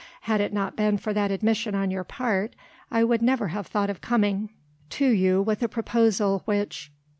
"Had 0.21 0.41
it 0.41 0.51
not 0.51 0.75
been 0.75 0.97
for 0.97 1.13
that 1.13 1.29
admission 1.29 1.75
on 1.75 1.91
your 1.91 2.03
part, 2.03 2.55
I 2.89 3.03
would 3.03 3.21
never 3.21 3.49
have 3.49 3.67
thought 3.67 3.91
of 3.91 4.01
coming 4.01 4.49
to 4.89 5.07
you 5.07 5.43
with 5.43 5.61
a 5.61 5.67
proposal 5.69 6.41
which...." 6.45 6.91